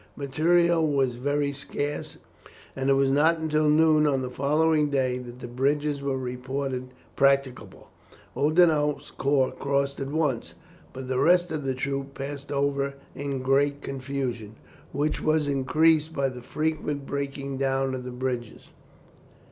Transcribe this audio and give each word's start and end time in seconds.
Materials 0.15 0.95
were 1.15 1.19
very 1.21 1.51
scarce, 1.53 2.17
and 2.75 2.89
it 2.89 2.93
was 2.93 3.11
not 3.11 3.37
until 3.37 3.69
noon 3.69 4.07
on 4.07 4.23
the 4.23 4.31
following 4.31 4.89
day 4.89 5.19
that 5.19 5.37
the 5.37 5.47
bridges 5.47 6.01
were 6.01 6.17
reported 6.17 6.87
practicable. 7.15 7.87
Oudinot's 8.35 9.11
corps 9.11 9.51
crossed 9.51 9.99
at 9.99 10.09
once, 10.09 10.55
but 10.91 11.07
the 11.07 11.19
rest 11.19 11.51
of 11.51 11.63
the 11.63 11.75
troops 11.75 12.09
passed 12.17 12.51
over 12.51 12.95
in 13.13 13.43
great 13.43 13.83
confusion, 13.83 14.55
which 14.91 15.21
was 15.21 15.47
increased 15.47 16.15
by 16.15 16.29
the 16.29 16.41
frequent 16.41 17.05
breaking 17.05 17.57
down 17.59 17.93
of 17.93 18.03
the 18.03 18.09
bridges. 18.09 18.69